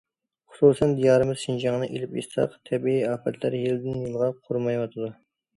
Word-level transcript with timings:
خۇسۇسەن، 0.53 0.93
دىيارىمىز 0.99 1.41
شىنجاڭنى 1.43 1.89
ئېلىپ 1.89 2.15
ئېيتساق، 2.17 2.57
تەبىئىي 2.71 3.05
ئاپەتلەر 3.11 3.59
يىلدىن 3.61 4.03
يىلغا 4.07 4.33
قۇرۇمايۋاتىدۇ. 4.41 5.13